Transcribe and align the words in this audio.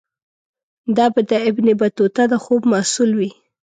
دا 0.97 1.05
به 1.13 1.21
د 1.29 1.31
ابن 1.49 1.67
بطوطه 1.81 2.23
د 2.31 2.33
خوب 2.43 2.61
محصول 2.71 3.09
وي. 3.19 3.31